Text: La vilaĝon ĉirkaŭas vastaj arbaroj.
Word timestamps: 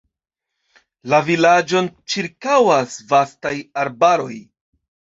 La 1.13 1.19
vilaĝon 1.27 1.91
ĉirkaŭas 2.15 2.99
vastaj 3.15 3.55
arbaroj. 3.87 4.35